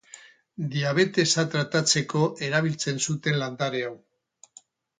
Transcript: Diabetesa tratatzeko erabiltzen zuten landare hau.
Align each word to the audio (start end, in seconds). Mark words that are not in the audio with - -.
Diabetesa 0.75 1.45
tratatzeko 1.57 2.23
erabiltzen 2.47 3.05
zuten 3.11 3.41
landare 3.45 3.87
hau. 3.91 3.95